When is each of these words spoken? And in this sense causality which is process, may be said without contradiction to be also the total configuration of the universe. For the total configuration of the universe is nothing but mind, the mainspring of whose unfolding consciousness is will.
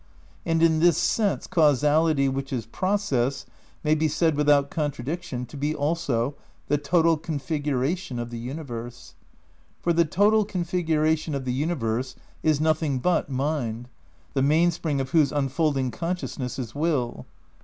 And 0.47 0.63
in 0.63 0.79
this 0.79 0.97
sense 0.97 1.45
causality 1.45 2.27
which 2.27 2.51
is 2.51 2.65
process, 2.65 3.45
may 3.83 3.93
be 3.93 4.07
said 4.07 4.33
without 4.35 4.71
contradiction 4.71 5.45
to 5.45 5.55
be 5.55 5.75
also 5.75 6.33
the 6.69 6.79
total 6.79 7.17
configuration 7.17 8.17
of 8.17 8.31
the 8.31 8.39
universe. 8.39 9.13
For 9.79 9.93
the 9.93 10.03
total 10.05 10.43
configuration 10.43 11.35
of 11.35 11.45
the 11.45 11.53
universe 11.53 12.15
is 12.41 12.59
nothing 12.59 12.97
but 12.97 13.29
mind, 13.29 13.89
the 14.33 14.41
mainspring 14.41 14.99
of 14.99 15.11
whose 15.11 15.31
unfolding 15.31 15.91
consciousness 15.91 16.57
is 16.57 16.73
will. 16.73 17.27